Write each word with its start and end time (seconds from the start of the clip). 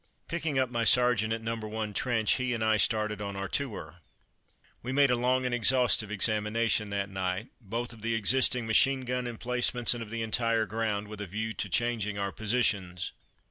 Picking 0.27 0.57
up 0.57 0.71
my 0.71 0.83
sergeant 0.83 1.31
at 1.31 1.43
Number 1.43 1.67
1 1.67 1.93
trench, 1.93 2.31
he 2.37 2.55
and 2.55 2.65
I 2.65 2.77
started 2.77 3.21
on 3.21 3.35
our 3.35 3.47
tour. 3.47 3.97
We 4.81 4.91
made 4.91 5.11
a 5.11 5.15
long 5.15 5.45
and 5.45 5.53
exhaustive 5.53 6.09
examination 6.09 6.89
that 6.89 7.07
night, 7.07 7.49
both 7.61 7.93
of 7.93 8.01
the 8.01 8.15
existing 8.15 8.65
machine 8.65 9.01
gun 9.05 9.27
emplacements 9.27 9.93
and 9.93 10.01
of 10.01 10.09
the 10.09 10.23
entire 10.23 10.65
ground, 10.65 11.07
with 11.07 11.21
a 11.21 11.27
view 11.27 11.53
to 11.53 11.69
changing 11.69 12.17
our 12.17 12.31
positions. 12.31 13.11